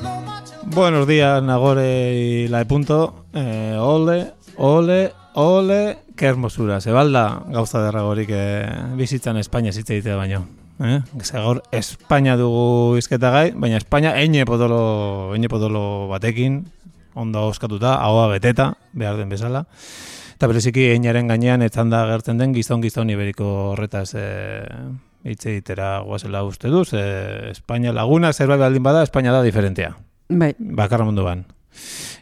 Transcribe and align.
know 0.00 0.20
much 0.24 0.52
about 0.52 0.74
Buenos 0.74 1.06
días, 1.06 1.42
Nagore 1.42 2.14
y 2.14 2.48
la 2.48 2.58
de 2.58 2.66
punto. 2.66 3.26
Eh, 3.34 3.76
ole, 3.78 4.32
ole, 4.56 5.12
ole, 5.34 5.98
qué 6.16 6.26
hermosura. 6.26 6.80
Zebalda 6.80 7.42
gauza 7.48 7.82
derragorik 7.82 8.28
eh, 8.32 8.66
bizitzan 8.96 9.36
Espainia 9.36 9.72
zitze 9.72 9.94
ditea 9.94 10.16
baino. 10.16 10.46
Eh? 10.80 11.00
Ze 11.22 11.38
gaur 11.38 11.62
Espainia 11.72 12.36
dugu 12.36 12.96
izketa 12.96 13.30
gai, 13.30 13.50
baina 13.52 13.76
Espainia 13.76 14.14
eine 14.16 14.46
potolo, 14.46 15.34
eine 15.34 15.48
potolo 15.48 16.08
batekin, 16.08 16.68
ondo 17.14 17.48
oskatuta, 17.48 17.96
ahoa 17.96 18.28
beteta, 18.28 18.76
behar 18.92 19.16
den 19.16 19.28
bezala. 19.28 19.66
Eta 20.38 20.46
bereziki 20.46 20.92
einaren 20.92 21.28
gainean 21.28 21.62
etzan 21.66 21.90
da 21.90 22.06
gertzen 22.06 22.38
den 22.38 22.54
gizon-gizon 22.54 23.10
iberiko 23.10 23.72
horretaz 23.72 24.12
eh, 24.14 24.64
hitz 25.28 25.46
egitera 25.46 26.00
guazela 26.00 26.42
uste 26.44 26.68
duz. 26.68 26.90
Eh, 26.94 27.50
Espainia 27.52 27.92
laguna, 27.92 28.32
zerbait 28.32 28.60
baldin 28.60 28.82
bada, 28.82 29.02
Espainia 29.02 29.32
da 29.32 29.42
diferentea 29.42 29.96
Bai, 30.28 30.54
bakarra 30.58 31.04
munduan. 31.04 31.44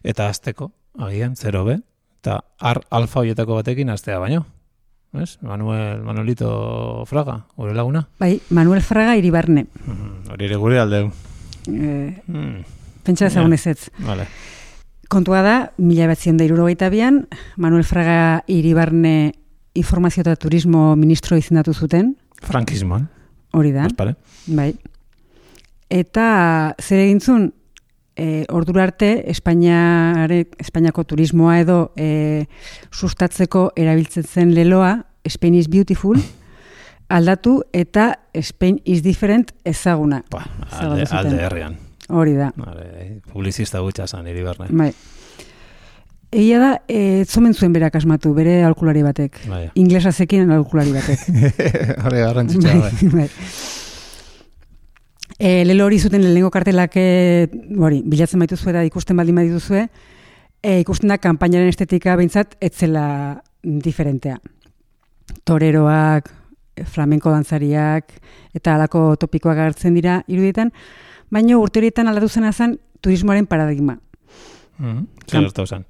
Eta 0.04 0.28
azteko, 0.28 0.72
agian, 0.98 1.34
0B, 1.36 1.80
eta 2.20 2.40
ar 2.60 2.82
alfa 2.90 3.20
hoietako 3.20 3.54
batekin 3.60 3.90
astea 3.90 4.18
baino. 4.18 4.44
Ez? 5.16 5.38
Manuel, 5.40 6.02
Manuelito 6.04 7.04
Fraga, 7.06 7.46
gure 7.56 7.72
laguna. 7.74 8.08
bai, 8.20 8.40
Manuel 8.50 8.82
Fraga 8.82 9.16
iribarne. 9.16 9.66
Mm, 9.86 10.30
Hori 10.34 10.44
ere 10.44 10.56
gure 10.56 10.78
aldeu. 10.80 11.10
E, 11.66 12.22
Mm, 12.26 12.60
pentsa 13.02 13.26
ezagun 13.26 13.52
ez 13.54 13.66
ez. 13.66 13.90
vale. 13.98 14.26
Kontua 15.08 15.40
da, 15.42 15.72
mila 15.78 16.06
batzion 16.10 16.36
da 16.36 16.44
irurogeita 16.44 16.88
bian, 16.90 17.28
Manuel 17.56 17.84
Fraga 17.84 18.42
iribarne 18.46 19.32
informazio 19.74 20.20
eta 20.22 20.34
turismo 20.36 20.96
ministro 20.96 21.36
izendatu 21.36 21.72
zuten, 21.74 22.16
Frankismoan, 22.42 23.08
hori 23.52 23.72
da, 23.72 23.88
pare. 23.96 24.16
bai. 24.46 24.72
Eta 25.88 26.74
zer 26.82 27.04
egintzun, 27.04 27.52
e, 28.16 28.44
ordura 28.48 28.82
arte 28.88 29.30
Espainiare, 29.30 30.46
Espainiako 30.58 31.04
turismoa 31.04 31.60
edo 31.60 31.78
e, 31.96 32.46
sustatzeko 32.90 33.70
erabiltzen 33.76 34.24
zen 34.24 34.54
leloa, 34.56 34.96
Spain 35.28 35.54
is 35.54 35.68
beautiful, 35.70 36.18
aldatu 37.16 37.60
eta 37.72 38.12
Spain 38.42 38.80
is 38.84 39.02
different 39.02 39.52
ezaguna. 39.64 40.22
Ba, 40.30 40.44
alde, 40.80 41.06
alde 41.10 41.42
herrian. 41.44 41.76
Hori 42.08 42.36
da. 42.38 42.52
Vale, 42.54 43.20
publizista 43.32 43.80
gutxa 43.82 44.06
zan, 44.06 44.26
hiri. 44.30 44.44
Bai. 44.70 44.92
Egia 46.34 46.58
da, 46.58 46.70
e, 46.88 47.24
zomen 47.24 47.54
zuen 47.54 47.72
berak 47.72 47.94
asmatu, 47.96 48.32
bere 48.34 48.58
alkulari 48.66 49.02
batek. 49.06 49.38
Bai. 49.48 49.62
Inglesa 49.78 50.12
zekin 50.12 50.50
alkulari 50.50 50.92
batek. 50.92 51.22
Hori 52.06 52.22
garrantzitsua, 52.24 52.74
bai. 52.82 53.10
bai. 53.12 53.28
E, 55.38 55.64
lelo 55.68 55.84
hori 55.84 55.98
zuten 56.00 56.22
lehenengo 56.24 56.48
kartelak 56.50 56.94
e, 56.96 57.48
hori, 57.76 58.00
bilatzen 58.08 58.40
baituzue 58.40 58.72
eta 58.72 58.82
ikusten 58.88 59.18
baldin 59.20 59.36
badituzue, 59.36 59.82
e, 60.64 60.78
ikusten 60.80 61.12
da 61.12 61.18
kanpainaren 61.20 61.68
estetika 61.68 62.14
behintzat 62.16 62.56
etzela 62.64 63.42
diferentea. 63.62 64.38
Toreroak, 65.44 66.30
flamenko 66.92 67.32
dantzariak 67.34 68.14
eta 68.56 68.76
halako 68.76 69.10
topikoak 69.20 69.58
agertzen 69.60 69.94
dira 69.96 70.22
irudietan, 70.28 70.72
baina 71.32 71.58
urte 71.60 71.80
horietan 71.80 72.08
aldatu 72.08 72.28
zen 72.28 72.78
turismoaren 73.00 73.46
paradigma. 73.46 73.98
Mm, 74.78 75.06
Kan- 75.26 75.28
Zer 75.28 75.40
gertatu 75.42 75.66
zen. 75.66 75.84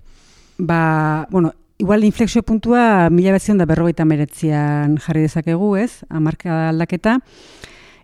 Ba, 0.58 1.26
bueno, 1.30 1.52
igual 1.78 2.04
inflexio 2.04 2.42
puntua 2.42 3.10
mila 3.10 3.32
batzion 3.32 3.58
da 3.58 3.66
berrogeita 3.68 4.04
meretzian 4.04 4.96
jarri 4.98 5.26
dezakegu, 5.26 5.76
ez? 5.76 6.04
Amarka 6.08 6.70
aldaketa. 6.70 7.18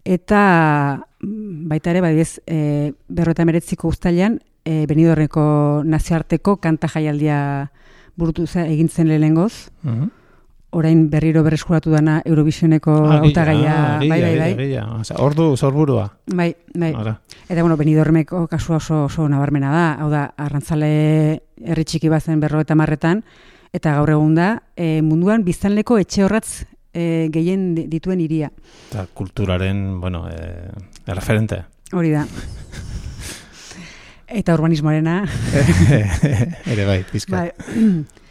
Eta 0.04 0.40
mm, 1.20 1.68
baita 1.70 1.92
ere, 1.92 2.02
badiez, 2.04 2.40
e, 2.46 2.92
berrogeita 3.08 3.46
meretziko 3.48 3.88
ustailan, 3.88 4.40
e, 4.64 4.84
benidorreko 4.86 5.82
nazioarteko 5.86 6.58
kanta 6.62 6.90
jaialdia 6.90 7.70
burutu 8.16 8.46
egin 8.66 8.88
zen 8.88 9.08
lehengoz. 9.08 9.70
Mhm. 9.82 10.10
Orain 10.72 11.10
berriro 11.12 11.42
berreskuratu 11.44 11.90
dana 11.92 12.22
Eurovisioneko 12.24 12.92
hautagaia, 13.12 13.98
bai, 14.00 14.08
bai, 14.22 14.36
bai. 14.38 14.52
Osea, 15.02 15.18
ordu, 15.20 15.50
sorburua. 15.56 16.06
bai, 16.32 16.54
bai. 16.74 16.94
Ara. 16.96 17.18
Eta, 17.48 17.60
bueno, 17.60 17.76
benidormeko 17.76 18.46
kasua 18.48 18.76
oso, 18.78 19.04
oso 19.04 19.26
nabarmena 19.28 19.68
da. 19.70 19.82
Hau 20.00 20.08
da, 20.10 20.22
arrantzale 20.40 21.42
herri 21.60 21.84
txiki 21.84 22.08
bazen 22.08 22.40
berro 22.40 22.60
eta 22.64 22.74
marretan, 22.74 23.20
eta 23.72 23.92
gaur 23.98 24.10
egun 24.14 24.32
da, 24.34 24.62
e, 24.74 25.02
munduan 25.04 25.44
biztanleko 25.44 25.98
etxe 26.00 26.24
horratz 26.24 26.64
e, 26.94 27.28
gehien 27.32 27.74
di- 27.76 27.84
dituen 27.92 28.20
hiria. 28.24 28.48
Eta 28.88 29.04
kulturaren, 29.12 30.00
bueno, 30.00 30.24
eh, 30.32 30.72
referente. 31.12 31.60
Hori 31.92 32.10
da. 32.16 32.24
Eta 34.32 34.54
urbanismoarena. 34.56 35.26
Ere 36.72 36.86
bai, 36.88 37.02
pizka. 37.12 37.36
bai. 37.36 37.52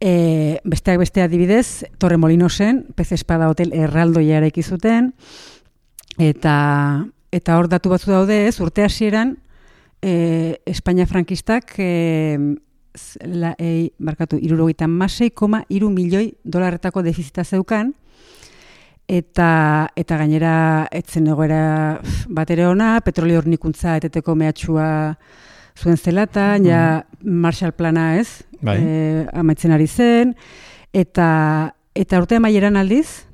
E, 0.00 0.60
besteak 0.62 1.00
beste 1.00 1.22
adibidez, 1.22 1.84
Torre 1.98 2.16
Molinosen, 2.16 2.86
Pez 2.94 3.10
Espada 3.12 3.48
Hotel 3.50 3.72
erraldoia 3.74 4.38
eraiki 4.38 4.62
zuten, 4.62 5.12
eta, 6.22 6.54
eta 7.34 7.58
hor 7.58 7.66
datu 7.68 7.90
batzu 7.90 8.12
daude 8.14 8.44
ez, 8.46 8.60
urte 8.62 8.84
hasieran 8.86 9.36
e, 10.00 10.60
Espainia 10.66 11.06
frankistak 11.06 11.74
e, 11.82 12.38
la, 13.26 13.54
e, 13.58 13.90
barkatu, 13.98 14.38
irurogeita 14.38 14.86
masei, 14.86 15.30
koma 15.30 15.64
iru 15.68 15.90
milioi 15.90 16.32
dolarretako 16.44 17.02
defizita 17.02 17.42
zeukan, 17.42 17.92
eta, 19.08 19.50
eta 19.96 20.18
gainera 20.20 20.86
etzen 20.94 21.26
egoera 21.32 21.98
bat 22.28 22.50
ere 22.54 22.68
ona, 22.68 22.98
petrolio 23.02 23.40
hornikuntza 23.40 23.96
eteteko 23.98 24.36
mehatxua 24.38 24.88
zuen 25.78 25.96
zelatan, 25.96 26.66
ja 26.66 26.82
Marshall 27.22 27.74
plana 27.78 28.12
ez, 28.18 28.44
Bai. 28.60 28.78
e, 28.80 29.26
amaitzen 29.32 29.72
ari 29.72 29.86
zen, 29.86 30.34
eta, 30.92 31.74
eta 31.94 32.18
urte 32.18 32.36
amaieran 32.36 32.76
aldiz, 32.76 33.26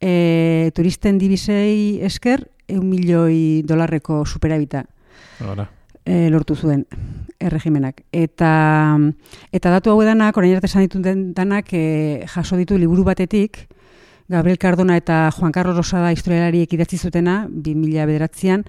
e, 0.00 0.70
turisten 0.74 1.18
dibisei 1.18 2.00
esker, 2.06 2.48
eun 2.70 2.86
milioi 2.88 3.62
dolarreko 3.66 4.24
superabita 4.24 4.84
Ora. 5.42 5.66
e, 6.04 6.28
lortu 6.30 6.54
zuen 6.54 6.86
erregimenak. 7.40 8.04
Eta, 8.12 8.98
eta 9.52 9.70
datu 9.70 9.90
hau 9.90 10.00
edanak, 10.02 10.36
orain 10.36 10.54
arte 10.54 10.66
esan 10.70 10.86
ditut 10.86 11.02
den- 11.02 11.32
danak, 11.34 11.72
e, 11.72 12.24
jaso 12.28 12.56
ditu 12.56 12.78
liburu 12.78 13.04
batetik, 13.04 13.66
Gabriel 14.30 14.58
Cardona 14.58 14.96
eta 14.96 15.32
Juan 15.34 15.50
Carlos 15.50 15.76
Rosada 15.76 16.12
historialariek 16.12 16.72
idatzi 16.72 16.96
zutena, 16.98 17.48
2000 17.50 18.06
bederatzean, 18.06 18.64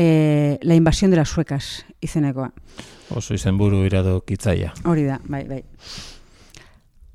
e, 0.00 0.58
La 0.62 0.74
invasión 0.74 1.10
de 1.10 1.18
las 1.18 1.28
suecas 1.28 1.84
izenekoa. 2.00 2.52
Oso 3.10 3.34
izenburu 3.34 3.84
irado 3.84 4.22
kitzaia. 4.24 4.72
Hori 4.88 5.04
da, 5.04 5.20
bai, 5.28 5.44
bai. 5.44 5.60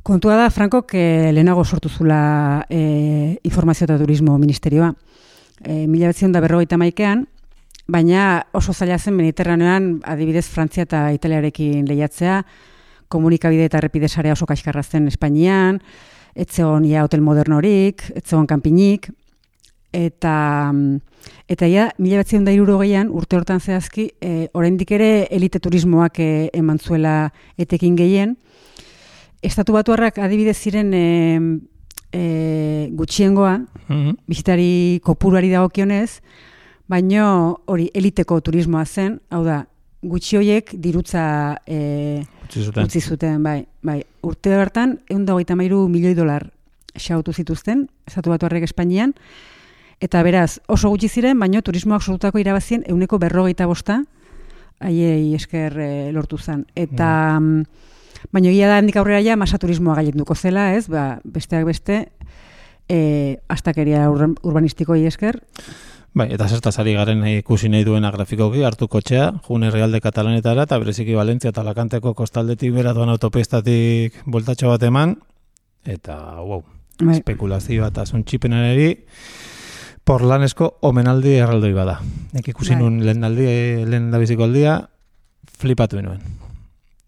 Kontua 0.06 0.36
da, 0.38 0.52
Franco, 0.52 0.86
que 0.86 1.32
lehenago 1.34 1.66
sortu 1.66 1.90
zula 1.90 2.68
e, 2.70 3.40
informazio 3.42 3.86
eta 3.86 3.98
turismo 3.98 4.38
ministerioa. 4.38 4.94
E, 5.64 5.88
mila 5.88 6.12
betzion 6.12 6.36
da 6.36 6.44
berrogeita 6.46 6.78
maikean, 6.78 7.26
baina 7.88 8.46
oso 8.54 8.74
zaila 8.74 9.00
zen 9.00 9.18
Mediterranean 9.18 10.02
adibidez 10.06 10.46
Frantzia 10.46 10.86
eta 10.86 11.08
Italiarekin 11.16 11.90
lehiatzea, 11.90 12.44
komunikabide 13.10 13.66
eta 13.66 13.82
errepide 13.82 14.10
sarea 14.10 14.38
oso 14.38 14.46
kaxkarra 14.46 14.84
zen 14.84 15.08
Espainian, 15.10 15.82
etzegon 16.36 16.86
ia 16.86 17.02
hotel 17.08 17.26
modernorik, 17.26 18.12
etzegon 18.14 18.46
kanpinik, 18.46 19.10
eta 19.96 20.74
eta 21.50 21.68
ja, 21.72 21.88
mila 21.98 22.20
batzion 22.22 22.44
da 22.46 22.52
irurogeian, 22.54 23.10
urte 23.14 23.38
hortan 23.38 23.62
zehazki, 23.64 24.10
e, 24.22 24.48
oraindik 24.54 24.92
ere 24.92 25.28
elite 25.34 25.62
turismoak 25.64 26.20
e, 26.20 26.50
eman 26.54 26.80
zuela 26.80 27.32
etekin 27.58 27.96
gehien, 27.96 28.36
Estatu 29.46 29.76
batuarrak 29.76 30.16
adibidez 30.26 30.56
ziren 30.58 30.88
e, 30.98 31.02
e, 32.12 32.90
gutxiengoa, 32.98 33.60
Mhm. 33.88 34.16
bisitari 34.28 35.00
kopuruari 35.06 35.52
dagokionez, 35.52 36.22
baino 36.90 37.60
hori 37.70 37.92
eliteko 37.94 38.40
turismoa 38.42 38.86
zen, 38.86 39.20
hau 39.30 39.44
da, 39.46 39.68
gutxi 40.02 40.38
hoiek 40.38 40.74
dirutza 40.82 41.60
e, 41.68 42.24
Utzi 42.44 42.64
zuten. 42.64 42.84
utzi 42.86 43.02
zuten, 43.02 43.44
bai, 43.44 43.68
bai. 43.84 44.04
Urte 44.24 44.50
dagoita 45.26 45.56
mairu 45.56 45.88
milioi 45.88 46.16
dolar 46.16 46.50
xautu 46.98 47.34
zituzten, 47.34 47.88
estatu 48.08 48.30
batu 48.32 48.46
Espainian, 48.64 49.14
Eta 50.04 50.22
beraz, 50.24 50.60
oso 50.68 50.90
gutxi 50.92 51.10
ziren, 51.10 51.40
baino 51.40 51.62
turismoak 51.62 52.04
sortutako 52.04 52.40
irabazien 52.40 52.84
euneko 52.88 53.20
berrogeita 53.20 53.68
bosta, 53.68 54.02
haiei 54.80 55.34
esker 55.36 55.80
eh, 55.80 56.12
lortu 56.12 56.38
zen. 56.38 56.66
Eta, 56.76 57.40
mm. 57.40 57.64
baino 58.36 58.52
egia 58.52 58.68
da 58.68 58.78
handik 58.82 59.00
aurrera 59.00 59.24
ja, 59.24 59.38
masa 59.40 59.58
turismoa 59.62 59.96
gailenduko 60.02 60.36
zela, 60.36 60.74
ez? 60.76 60.88
Ba, 60.92 61.20
besteak 61.24 61.66
beste, 61.66 62.06
e, 62.90 63.38
astakeria 63.48 64.10
ur- 64.12 64.36
urbanistikoi 64.44 65.06
esker, 65.06 65.42
Bai, 66.16 66.30
eta 66.32 66.46
zertaz 66.48 66.78
ari 66.80 66.94
garen 66.96 67.20
nahi 67.20 67.42
ikusi 67.42 67.68
nahi 67.68 67.84
duena 67.84 68.08
grafikoki, 68.08 68.62
hartu 68.64 68.88
kotxea, 68.88 69.34
june 69.50 69.68
realde 69.68 70.00
katalanetara, 70.00 70.64
eta 70.64 70.78
bereziki 70.80 71.12
Valentzia 71.18 71.52
eta 71.52 71.60
Alakanteko 71.60 72.14
kostaldetik 72.16 72.72
bera 72.72 72.94
doan 72.96 73.12
autopistatik 73.12 74.22
voltatxo 74.24 74.72
bat 74.72 74.86
eman, 74.88 75.18
eta, 75.84 76.16
wow, 76.40 76.64
bai, 77.02 77.18
espekulazioa 77.18 77.92
eta 77.92 78.06
zuntxipenari, 78.08 78.88
porlanesko 80.06 80.78
omenaldi 80.86 81.36
erraldoi 81.42 81.74
bada. 81.74 82.00
Nek 82.34 82.48
ikusi 82.54 82.76
Bai. 82.76 82.82
nun 82.82 83.00
lehen 83.06 83.24
aldi, 83.26 83.46
lehen 83.90 84.12
da 84.14 84.20
biziko 84.22 84.46
aldia, 84.46 84.80
flipatu 85.58 86.02
nuen. 86.02 86.22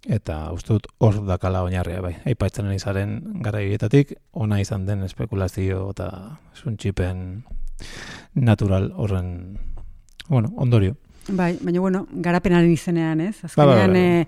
Eta 0.07 0.53
uste 0.55 0.73
dut 0.73 0.87
hor 1.03 1.19
dakala 1.27 1.63
oinarria 1.67 2.01
bai. 2.01 2.13
Aipatzen 2.25 2.69
izaren 2.71 3.19
gara 3.43 3.59
hietatik, 3.59 4.15
ona 4.31 4.61
izan 4.63 4.85
den 4.87 5.03
espekulazio 5.03 5.89
eta 5.91 6.39
zuntxipen 6.55 7.43
natural 8.33 8.93
horren, 8.95 9.59
bueno, 10.29 10.53
ondorio. 10.55 10.95
bai, 11.27 11.57
baina 11.61 11.79
bueno, 11.81 12.07
garapenaren 12.11 12.71
izenean, 12.71 13.19
ez? 13.21 13.35
Bai, 13.57 13.65
bai, 13.65 13.75
Azkenean, 13.75 13.93
bai. 13.93 14.01
eh, 14.01 14.27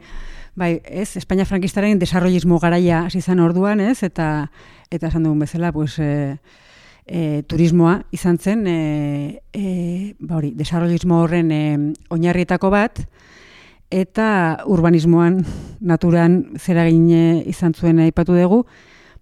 bai, 0.55 0.81
ez, 0.83 1.15
Espainia 1.17 1.45
frankistaren 1.45 1.97
desarrollismo 1.99 2.59
garaia 2.59 3.05
hasi 3.05 3.21
zen 3.21 3.39
orduan, 3.39 3.79
ez? 3.79 4.03
Eta, 4.03 4.51
eta 4.91 5.07
esan 5.07 5.23
dugun 5.23 5.39
bezala, 5.39 5.71
pues, 5.71 5.97
e, 5.99 6.37
e, 7.09 7.43
turismoa 7.49 8.03
izan 8.13 8.37
zen, 8.37 8.67
e, 8.67 9.41
e, 9.51 10.15
ba 10.19 10.37
hori, 10.37 10.53
desarrollismo 10.55 11.23
horren 11.23 11.51
e, 11.51 11.61
oinarrietako 12.13 12.69
bat, 12.69 13.01
eta 13.89 14.61
urbanismoan, 14.69 15.41
naturan 15.81 16.43
zeragine 16.61 17.41
izan 17.49 17.73
zuen 17.73 17.99
aipatu 18.05 18.37
dugu, 18.37 18.63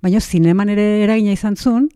baina 0.03 0.19
zineman 0.19 0.69
ere 0.69 1.03
eragina 1.05 1.31
izan 1.31 1.55
zuen, 1.55 1.87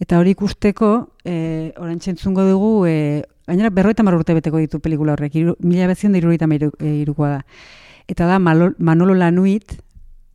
eta 0.00 0.18
hori 0.18 0.32
ikusteko, 0.32 0.92
e, 1.24 1.72
orain 1.76 2.00
txentzungo 2.00 2.48
dugu, 2.48 2.72
e, 2.88 3.22
gainera 3.46 3.70
berroita 3.70 4.02
urte 4.02 4.34
beteko 4.34 4.58
ditu 4.58 4.80
pelikula 4.80 5.12
horrek, 5.12 5.36
iru, 5.36 5.56
mila 5.60 5.86
bezion 5.86 6.12
da 6.12 6.18
hamairu- 6.18 6.74
e, 6.80 7.02
irukoa 7.02 7.28
da. 7.28 7.44
Eta 8.08 8.26
da 8.26 8.38
Manolo 8.38 9.14
Lanuit 9.14 9.82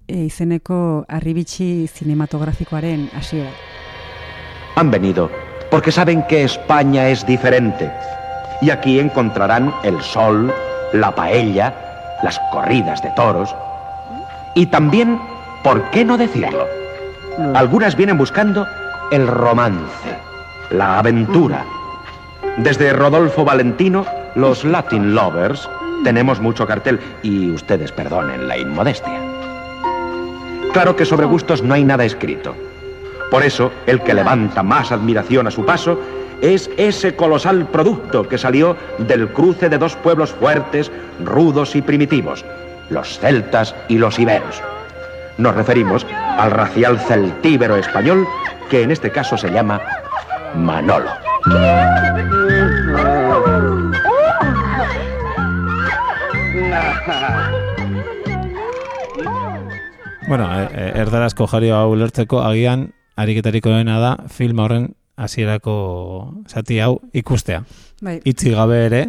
e, 0.07 0.25
izeneko 0.25 1.05
arribitsi 1.07 1.87
cinematografikoaren 1.87 3.09
hasiera. 3.13 3.80
Han 4.75 4.91
venido 4.91 5.29
porque 5.71 5.91
saben 5.91 6.23
que 6.23 6.43
España 6.43 7.07
es 7.07 7.25
diferente. 7.25 7.91
Y 8.61 8.69
aquí 8.69 8.99
encontrarán 8.99 9.73
el 9.83 9.99
sol, 10.01 10.53
la 10.93 11.15
paella, 11.15 11.73
las 12.21 12.39
corridas 12.51 13.01
de 13.01 13.09
toros. 13.11 13.55
Y 14.53 14.67
también, 14.67 15.19
¿por 15.63 15.81
qué 15.91 16.05
no 16.05 16.17
decirlo? 16.17 16.67
Algunas 17.55 17.95
vienen 17.95 18.17
buscando 18.17 18.67
el 19.11 19.27
romance, 19.27 20.19
la 20.69 20.99
aventura. 20.99 21.63
Desde 22.57 22.93
Rodolfo 22.93 23.45
Valentino, 23.45 24.05
los 24.35 24.65
Latin 24.65 25.15
Lovers, 25.15 25.69
tenemos 26.03 26.41
mucho 26.41 26.67
cartel 26.67 26.99
y 27.23 27.49
ustedes 27.51 27.91
perdonen 27.91 28.47
la 28.47 28.57
inmodestia. 28.57 29.19
Claro 30.73 30.95
que 30.95 31.05
sobre 31.05 31.25
gustos 31.25 31.63
no 31.63 31.73
hay 31.73 31.83
nada 31.83 32.03
escrito. 32.03 32.55
Por 33.31 33.43
eso, 33.43 33.71
el 33.87 34.01
que 34.01 34.13
levanta 34.13 34.61
más 34.61 34.91
admiración 34.91 35.47
a 35.47 35.51
su 35.51 35.65
paso 35.65 35.97
es 36.41 36.69
ese 36.75 37.15
colosal 37.15 37.65
producto 37.67 38.27
que 38.27 38.37
salió 38.37 38.75
del 38.97 39.29
cruce 39.29 39.69
de 39.69 39.77
dos 39.77 39.95
pueblos 39.95 40.31
fuertes, 40.33 40.91
rudos 41.23 41.77
y 41.77 41.81
primitivos, 41.81 42.43
los 42.89 43.19
celtas 43.19 43.73
y 43.87 43.97
los 43.97 44.19
iberos. 44.19 44.61
Nos 45.37 45.55
referimos 45.55 46.05
al 46.37 46.51
racial 46.51 46.99
celtíbero 46.99 47.77
español, 47.77 48.27
que 48.69 48.83
en 48.83 48.91
este 48.91 49.11
caso 49.11 49.37
se 49.37 49.49
llama 49.49 49.79
Manolo. 50.53 51.11
Bueno, 60.27 60.61
e, 60.61 60.67
e, 60.73 60.99
erdarazko 60.99 61.47
jario 61.47 61.75
hau 61.77 61.95
agian 62.43 62.93
ariketariko 63.15 63.69
dena 63.69 63.99
da 63.99 64.15
film 64.29 64.59
horren 64.59 64.91
hasierako 65.17 65.73
zati 66.49 66.79
hau 66.79 66.99
ikustea. 67.13 67.63
Bai, 68.01 68.19
Itzi 68.25 68.51
gabe 68.55 68.85
ere 68.85 69.01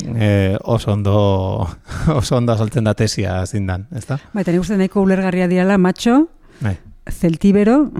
e, 0.00 0.56
oso 0.62 0.92
ondo 0.92 1.68
oso 2.20 2.36
ondo 2.36 2.52
azaltzen 2.52 2.84
da 2.84 2.94
tesia 2.94 3.44
zindan, 3.46 3.86
ezta? 3.94 4.18
bai, 4.32 4.42
eta 4.42 4.52
nik 4.52 4.64
uste 4.64 4.78
nahiko 4.78 5.02
ulergarria 5.02 5.48
dirala 5.48 5.78
macho, 5.78 6.28
Bai. 6.60 6.76
zeltibero, 7.10 7.90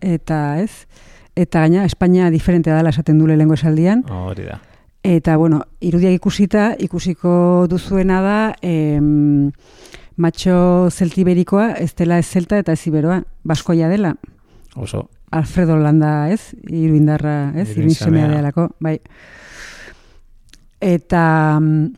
eta 0.00 0.58
ez, 0.62 0.86
eta 1.36 1.60
gaina 1.66 1.84
Espainia 1.84 2.30
diferente 2.30 2.70
dela 2.70 2.90
esaten 2.90 3.18
dule 3.18 3.36
lengo 3.36 3.54
esaldian, 3.54 4.04
Hori 4.08 4.48
da. 4.48 4.60
Eta, 5.08 5.36
bueno, 5.38 5.62
irudiak 5.80 6.16
ikusita, 6.18 6.72
ikusiko 6.82 7.66
duzuena 7.70 8.18
da, 8.20 8.38
em, 8.66 9.52
matxo 10.18 10.90
zeltiberikoa, 10.90 11.76
ez 11.78 11.94
dela 11.94 12.18
ez 12.18 12.26
zelta 12.26 12.58
eta 12.58 12.74
ez 12.74 12.82
iberoa, 12.90 13.22
baskoia 13.46 13.88
dela. 13.88 14.16
Oso. 14.78 15.08
Alfredo 15.30 15.76
Landa, 15.76 16.30
ez? 16.32 16.54
Iruindarra, 16.70 17.52
ez? 17.58 17.70
Iruin 17.74 17.94
semea 17.94 18.28
delako, 18.30 18.68
bai. 18.80 18.96
Eta, 20.80 21.58
mm, 21.60 21.90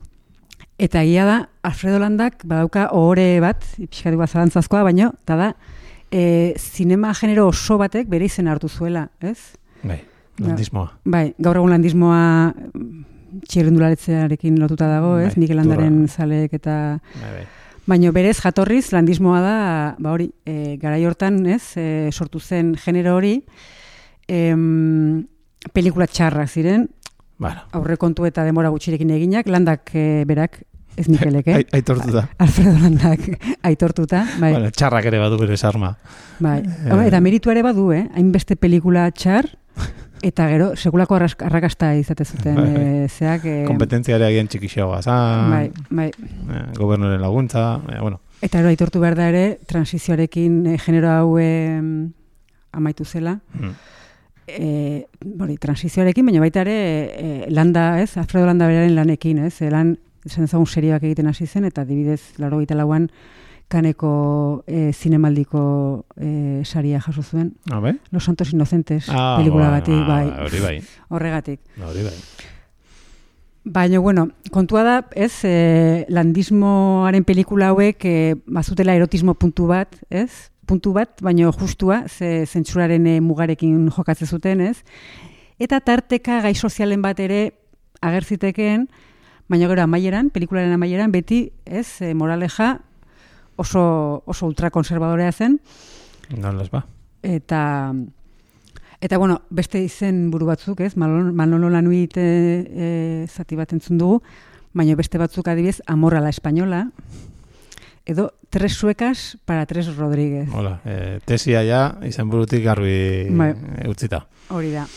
eta 0.81 1.03
egia 1.05 1.27
da, 1.29 1.37
Alfredo 1.62 2.00
Landak 2.00 2.43
badauka 2.49 2.88
ohore 2.97 3.29
bat, 3.44 3.67
pixkatu 3.77 4.19
bat 4.19 4.32
zalantzazkoa, 4.32 4.82
baino, 4.88 5.12
eta 5.23 5.37
da, 5.37 5.50
e, 6.11 6.55
zinema 6.59 7.12
genero 7.15 7.49
oso 7.53 7.79
batek 7.79 8.09
bere 8.11 8.27
izena 8.27 8.55
hartu 8.56 8.69
zuela, 8.69 9.09
ez? 9.21 9.38
Bai. 9.85 10.00
Landismoa. 10.41 10.94
Bai, 11.05 11.26
gaur 11.38 11.61
egun 11.61 11.75
landismoa 11.75 12.23
txirrendularetzearekin 13.47 14.56
lotuta 14.59 14.88
dago, 14.88 15.19
ez? 15.21 15.35
Bai, 15.35 15.44
Mikel 15.44 15.61
Landaren 15.61 16.06
zaleek 16.09 16.56
eta... 16.56 16.76
Bai, 17.21 17.33
bai. 17.41 17.49
Baino 17.90 18.12
berez 18.14 18.37
jatorriz 18.38 18.92
landismoa 18.94 19.40
da, 19.42 19.54
ba 19.98 20.12
hori, 20.14 20.28
e, 20.46 20.76
garai 20.78 21.00
hortan, 21.08 21.40
ez, 21.50 21.72
e, 21.81 22.10
sortu 22.14 22.38
zen 22.38 22.75
genero 22.78 23.16
hori, 23.19 23.40
em, 24.31 25.26
pelikula 25.75 26.06
txarrak 26.06 26.48
ziren, 26.50 26.88
Bueno, 27.40 27.62
aurrekontu 27.73 28.26
eta 28.28 28.42
demora 28.44 28.68
gutxirekin 28.68 29.11
eginak, 29.16 29.47
landak 29.49 29.90
e, 29.97 30.25
berak, 30.28 30.59
ez 31.00 31.06
Mikelek, 31.09 31.47
eh? 31.49 31.54
ai- 31.56 31.66
aitortu 31.78 32.12
da. 32.12 32.26
Alfredo 32.44 32.75
landak 32.82 33.25
aitortuta, 33.70 34.26
bai, 34.42 34.50
Bueno, 34.59 34.70
txarrak 34.76 35.06
ere 35.09 35.18
badu 35.23 35.38
bere 35.40 35.56
sarma. 35.56 35.94
bai. 36.38 36.59
Home, 36.90 37.06
eta 37.09 37.20
meritu 37.25 37.50
ere 37.50 37.62
badu, 37.64 37.87
eh? 37.97 38.02
Hainbeste 38.14 38.56
pelikula 38.61 39.06
txar, 39.11 39.49
eta 40.23 40.49
gero, 40.50 40.73
sekulako 40.77 41.17
arrakasta 41.17 41.95
izate 41.97 42.25
zuten, 42.25 42.57
Bai. 42.57 43.05
e, 43.05 43.09
zeak... 43.09 43.45
E, 43.45 43.55
Kompetentziare 43.69 44.27
agian 44.27 44.49
txikixoa 44.50 45.00
zan, 45.03 45.50
bai, 45.50 45.71
bai. 45.91 46.09
eh, 46.11 46.65
gobernuaren 46.77 47.23
laguntza, 47.23 47.81
eh, 47.89 48.00
bueno, 48.00 48.21
Eta 48.41 48.62
gero 48.62 48.71
aitortu 48.73 49.00
behar 49.03 49.19
da 49.19 49.27
ere, 49.29 49.45
transizioarekin 49.69 50.62
e, 50.73 50.77
genero 50.81 51.11
hau 51.12 51.35
e, 51.37 51.49
amaitu 52.73 53.05
zela, 53.05 53.35
mm, 53.53 53.73
e, 54.49 54.71
bori, 55.25 55.59
transizioarekin, 55.61 56.25
baina 56.25 56.41
baita 56.41 56.62
ere 56.65 56.77
e, 57.12 57.50
landa, 57.53 58.00
ez, 58.00 58.17
Alfredo 58.17 58.49
Landa 58.49 58.69
beraren 58.71 58.97
lanekin, 58.97 59.43
ez, 59.45 59.59
e, 59.61 59.69
lan, 59.73 59.99
esan 60.25 60.49
ezagun 60.49 60.67
serioak 60.67 61.05
egiten 61.05 61.29
hasi 61.29 61.47
zen, 61.47 61.69
eta 61.69 61.85
dibidez, 61.85 62.39
laro 62.39 62.62
lauan, 62.75 63.11
kaneko 63.71 64.65
e, 64.67 64.91
zinemaldiko 64.93 66.05
e, 66.19 66.62
saria 66.67 67.00
jaso 67.00 67.23
zuen. 67.23 67.55
a 67.71 67.79
ber? 67.81 68.00
Los 68.11 68.25
Santos 68.25 68.53
Inocentes, 68.53 69.07
Ah, 69.09 69.37
pelikula 69.39 69.71
batik, 69.71 69.95
bai, 70.07 70.27
Hori 70.45 70.61
bai, 70.61 70.83
horregatik. 71.09 71.61
hori 71.79 72.03
bai. 72.03 72.17
Baina, 73.65 73.99
bueno, 74.00 74.29
kontua 74.50 74.83
da, 74.83 74.97
ez, 75.15 75.45
e, 75.45 76.07
landismoaren 76.09 77.25
pelikula 77.29 77.69
hauek 77.71 78.05
e, 78.09 78.35
bazutela 78.47 78.95
erotismo 78.97 79.35
puntu 79.35 79.67
bat, 79.69 79.95
ez? 80.11 80.50
Puntu 80.67 80.93
bat, 80.97 81.21
baina 81.23 81.50
justua, 81.53 82.05
ze 82.09 82.47
zentsuraren 82.47 83.05
mugarekin 83.23 83.89
jokatzen 83.91 84.27
zuten, 84.27 84.61
ez? 84.65 84.79
Eta 85.61 85.81
tarteka 85.81 86.41
gai 86.41 86.55
sozialen 86.55 87.03
bat 87.05 87.21
ere 87.21 87.53
agertzitekeen, 88.00 88.89
baina 89.50 89.69
gero 89.69 89.83
amaieran, 89.83 90.31
pelikularen 90.31 90.73
amaieran, 90.73 91.12
beti, 91.12 91.50
ez, 91.67 92.00
e, 92.00 92.15
moraleja 92.15 92.79
oso, 93.61 94.23
oso 94.25 94.49
ultrakonservadorea 94.49 95.33
zen, 95.33 95.61
Non 96.38 96.57
les 96.57 96.71
ba. 96.71 96.87
eta 97.23 97.93
eta 99.00 99.19
bueno, 99.19 99.43
beste 99.50 99.81
izen 99.83 100.31
buru 100.31 100.47
batzuk, 100.47 100.81
ez? 100.81 100.97
Manolo, 100.97 101.33
Manolo 101.33 101.71
Lanuit 101.71 102.17
e, 102.17 102.25
e, 102.25 103.26
zati 103.29 103.57
bat 103.57 103.73
entzun 103.73 103.99
dugu, 103.99 104.23
baina 104.73 104.95
beste 104.97 105.19
batzuk 105.19 105.49
adibidez 105.49 105.83
Amor 105.87 106.14
a 106.14 106.21
la 106.21 106.31
española 106.31 106.90
edo 108.07 108.35
Tres 108.50 108.75
suecas 108.75 109.38
para 109.45 109.64
Tres 109.67 109.95
Rodríguez. 109.97 110.49
Hola, 110.52 110.81
eh, 110.85 111.21
tesia 111.25 111.62
ja, 111.62 111.99
izan 112.02 112.29
burutik 112.29 112.64
garbi 112.64 113.29
Bai. 113.31 113.55
utzita. 113.87 114.26
Hori 114.49 114.73
da. 114.73 114.88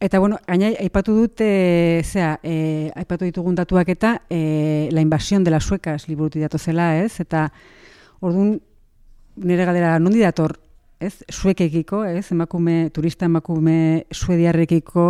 Eta, 0.00 0.18
bueno, 0.18 0.40
gaina, 0.48 0.72
aipatu 0.80 1.14
dut, 1.14 1.42
e, 1.44 2.02
zera, 2.02 2.40
e, 2.42 2.90
aipatu 2.96 3.28
ditugun 3.28 3.54
datuak 3.54 3.92
eta 3.92 4.22
e, 4.28 4.88
la 4.90 5.02
invasión 5.04 5.44
de 5.44 5.52
las 5.52 5.64
suecas 5.64 6.08
liburuti 6.08 6.40
zela, 6.58 6.98
ez? 6.98 7.20
Eta, 7.20 7.52
orduan, 8.20 8.60
nire 9.36 9.64
galdera, 9.64 9.98
nondi 9.98 10.20
dator, 10.20 10.56
ez? 11.00 11.22
Suekekiko, 11.28 12.04
ez? 12.04 12.26
Emakume, 12.32 12.90
turista 12.92 13.26
emakume 13.26 14.06
suediarrekiko 14.12 15.06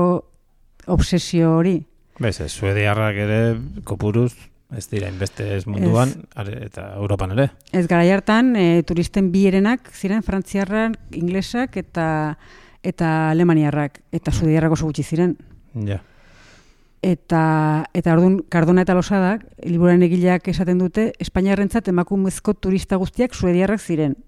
obsesio 0.86 1.56
hori. 1.58 1.80
Bez, 2.20 2.40
ez, 2.44 2.50
suediarrak 2.52 3.16
ere 3.16 3.40
kopuruz, 3.84 4.34
ez 4.76 4.84
dira 4.90 5.08
inbeste 5.10 5.56
ez 5.56 5.66
munduan, 5.66 6.12
are- 6.38 6.66
eta 6.66 6.92
Europan 6.96 7.32
ere. 7.32 7.48
Ez 7.72 7.86
gara 7.88 8.04
hartan, 8.14 8.54
e, 8.56 8.82
turisten 8.86 9.32
bi 9.32 9.46
herenak 9.48 9.90
ziren 9.92 10.22
frantziarrak, 10.22 10.98
inglesak 11.16 11.76
eta 11.76 12.36
eta 12.82 13.30
alemaniarrak, 13.30 14.00
eta 14.12 14.32
suediarrak 14.32 14.72
oso 14.72 14.86
gutxi 14.86 15.02
ziren. 15.02 15.36
Ja. 15.86 16.00
Eta, 17.00 17.86
eta 17.96 18.12
orduan, 18.12 18.42
Cardona 18.52 18.82
eta 18.84 18.92
Losadak, 18.92 19.46
liburuaren 19.64 20.02
egileak 20.04 20.50
esaten 20.52 20.82
dute, 20.82 21.06
Espainiarrentzat 21.18 21.88
emakumezko 21.88 22.52
turista 22.60 22.98
guztiak 23.00 23.32
suediarrak 23.34 23.80
ziren. 23.80 24.18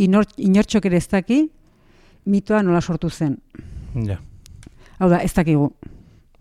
Inor, 0.00 0.24
inortxok 0.40 0.88
ere 0.88 0.96
ez 0.96 1.08
daki, 1.12 1.42
mitoa 2.24 2.62
nola 2.64 2.80
sortu 2.80 3.10
zen. 3.10 3.36
Ja. 4.08 4.16
Hau 4.98 5.10
da, 5.12 5.20
ez 5.20 5.32
dakigu. 5.36 5.68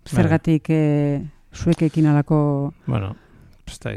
Zergatik 0.07 0.69
e, 0.71 1.21
suekekin 1.51 2.07
alako... 2.07 2.39
Bueno, 2.87 3.15
ez 3.67 3.79
da. 3.83 3.91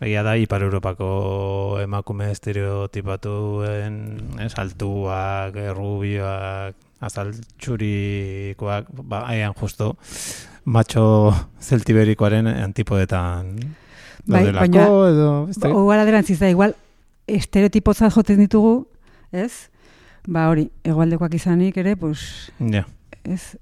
Egia 0.00 0.22
da, 0.22 0.34
Ipar 0.36 0.60
Europako 0.60 1.78
emakume 1.80 2.26
estereotipatuen, 2.30 3.94
ez, 4.44 4.52
altuak, 4.60 5.56
eh, 5.56 5.70
rubioak, 5.72 6.74
azaltxurikoak, 7.00 8.90
ba, 9.08 9.22
aian 9.30 9.54
justo, 9.56 9.96
macho 10.64 11.32
zeltiberikoaren 11.60 12.46
antipodetan 12.48 13.56
Bai, 14.26 14.50
baina- 14.52 14.86
edo, 14.86 15.46
ez 15.48 15.56
da, 15.62 15.70
Hogara 15.70 16.04
derantziz 16.04 16.38
da, 16.40 16.48
igual, 16.50 16.74
estereotipozat 17.26 18.12
joten 18.12 18.38
ditugu, 18.42 18.88
ez? 19.32 19.70
Ba 20.26 20.48
hori, 20.50 20.68
egualdekoak 20.84 21.34
izanik 21.38 21.76
ere, 21.78 21.94
pues, 21.96 22.50
ja. 22.58 22.84
ez, 23.24 23.56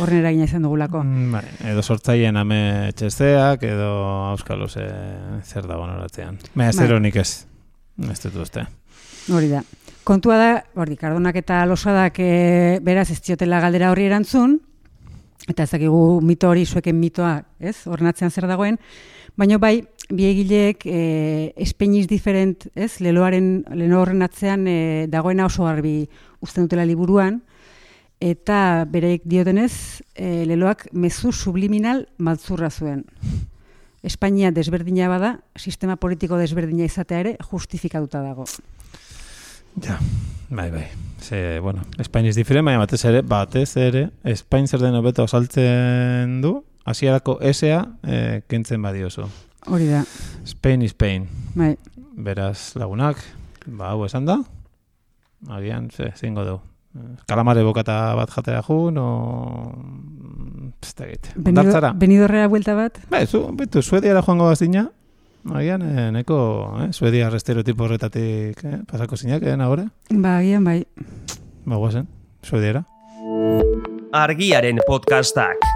horren 0.00 0.20
eragina 0.20 0.46
izan 0.48 0.66
dugulako. 0.66 1.02
Mm, 1.04 1.32
Bai, 1.32 1.44
edo 1.72 1.82
sortzaien 1.82 2.36
ame 2.36 2.92
txesteak, 2.96 3.64
edo 3.68 3.90
auskalos 4.32 4.72
zer 4.76 5.66
dago 5.66 5.86
noratzean. 5.86 6.38
Baina 6.54 6.70
Bai. 6.72 6.84
zer 6.84 6.94
honik 6.96 7.16
ez, 7.22 7.30
ez 8.10 8.20
dut 8.26 8.40
uste. 8.44 8.66
Hori 9.32 9.50
da. 9.50 9.62
Kontua 10.06 10.36
da, 10.38 10.50
hori, 10.78 10.94
kardonak 11.00 11.40
eta 11.40 11.64
losadak 11.66 12.20
e, 12.22 12.78
beraz 12.86 13.08
ez 13.10 13.18
diotela 13.26 13.58
galdera 13.64 13.90
horri 13.90 14.06
erantzun, 14.06 14.60
eta 15.48 15.64
ez 15.64 15.70
dakigu 15.72 16.20
mito 16.22 16.50
hori 16.52 16.62
zueken 16.66 16.94
mitoa, 16.98 17.40
ez, 17.58 17.80
horren 17.90 18.12
atzean 18.12 18.30
zer 18.30 18.46
dagoen, 18.46 18.78
baina 19.36 19.58
bai, 19.58 19.80
bi 20.06 20.28
egileek 20.28 20.86
e, 20.86 21.00
espeiniz 21.66 22.06
diferent, 22.06 22.68
ez, 22.78 23.00
leloaren, 23.02 23.64
leno 23.74 23.98
horren 24.04 24.22
atzean 24.22 24.68
e, 24.70 24.78
dagoena 25.10 25.48
oso 25.50 25.66
garbi 25.66 25.98
uzten 26.44 26.68
dutela 26.68 26.86
liburuan, 26.86 27.40
eta 28.20 28.86
bereik 28.88 29.26
diotenez, 29.28 30.02
e, 30.14 30.44
leloak 30.48 30.86
mezu 30.92 31.32
subliminal 31.32 32.06
maltzurra 32.18 32.70
zuen. 32.70 33.04
Espainia 34.06 34.52
desberdina 34.54 35.08
bada, 35.10 35.40
sistema 35.58 35.96
politiko 35.96 36.38
desberdina 36.38 36.86
izatea 36.86 37.20
ere 37.24 37.36
justifikatuta 37.50 38.22
dago. 38.22 38.46
Ja, 39.82 39.98
bai, 40.48 40.70
bai. 40.70 40.86
Ze, 41.20 41.58
bueno, 41.60 41.82
Espain 41.98 42.28
iz 42.28 42.36
diferent, 42.36 42.64
baina 42.64 42.78
batez 42.78 43.02
ere, 43.08 43.22
batez 43.26 43.76
ere, 43.80 44.06
Espain 44.24 44.68
zer 44.68 44.80
den 44.84 44.94
hobeto 44.94 45.26
saltzen 45.26 46.38
du, 46.44 46.60
hasierako 46.86 47.38
S-a 47.50 47.82
eh, 48.06 48.42
kentzen 48.48 48.84
badiozu. 48.84 49.26
Hori 49.66 49.90
da, 49.90 50.04
Spain 50.46 50.86
is 50.86 50.94
pain. 50.94 51.26
bai. 51.54 51.74
Beraz, 52.16 52.76
lagunak, 52.78 53.18
ba, 53.66 53.90
hau 53.90 54.06
esan 54.06 54.24
da, 54.24 54.38
agian, 55.50 55.90
ze, 55.90 56.12
zingo 56.16 56.44
du. 56.46 56.60
Kalamare 57.26 57.62
bokata 57.66 58.14
bat 58.18 58.32
jatera 58.34 58.62
jun, 58.66 58.98
o... 58.98 59.06
Ez 60.82 60.92
da 60.94 61.06
egite. 61.06 61.32
Ondartzara? 61.40 61.92
Benidorrera 61.98 62.48
buelta 62.52 62.76
bat? 62.78 63.00
Ba, 63.10 63.24
zu, 63.26 63.42
betu, 63.58 63.82
suediara 63.82 64.22
joango 64.22 64.48
bazina, 64.50 64.86
agian, 65.54 65.82
eh, 65.86 66.10
neko, 66.14 66.38
eh, 66.82 66.90
suediar 66.92 67.34
estereotipo 67.38 67.86
horretatik 67.86 68.62
eh, 68.64 68.82
pasako 68.90 69.16
zinak, 69.16 69.42
eh, 69.42 69.56
nagore? 69.56 69.88
Ba, 70.10 70.38
agian 70.38 70.64
bai. 70.64 70.84
Ba, 71.64 71.76
guazen, 71.76 72.06
suediara. 72.42 72.84
Argiaren 74.12 74.78
podcastak. 74.86 75.75